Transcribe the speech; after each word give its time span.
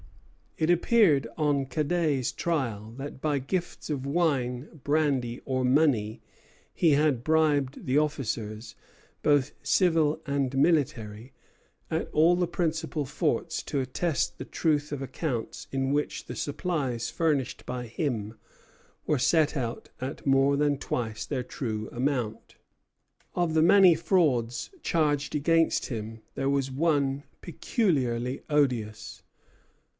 It 0.57 0.69
appeared 0.71 1.27
on 1.37 1.65
Cadet's 1.67 2.31
trial 2.31 2.91
that 2.97 3.19
by 3.21 3.37
gifts 3.39 3.89
of 3.89 4.05
wine, 4.05 4.79
brandy, 4.83 5.39
or 5.45 5.63
money 5.63 6.21
he 6.73 6.91
had 6.91 7.23
bribed 7.23 7.85
the 7.85 7.97
officers, 7.99 8.75
both 9.23 9.53
civil 9.63 10.19
and 10.25 10.55
military, 10.57 11.33
at 11.89 12.11
all 12.11 12.35
the 12.35 12.47
principal 12.47 13.05
forts 13.05 13.63
to 13.63 13.79
attest 13.79 14.37
the 14.37 14.45
truth 14.45 14.91
of 14.91 15.01
accounts 15.01 15.67
in 15.71 15.91
which 15.91 16.25
the 16.25 16.35
supplies 16.35 17.09
furnished 17.09 17.65
by 17.65 17.85
him 17.87 18.35
were 19.07 19.19
set 19.19 19.55
at 19.55 20.25
more 20.27 20.57
than 20.57 20.77
twice 20.77 21.25
their 21.25 21.43
true 21.43 21.89
amount. 21.91 22.55
Of 23.35 23.53
the 23.53 23.63
many 23.63 23.95
frauds 23.95 24.71
charged 24.83 25.33
against 25.35 25.87
him 25.87 26.21
there 26.35 26.49
was 26.49 26.71
one 26.71 27.23
peculiarly 27.41 28.41
odious. 28.49 29.23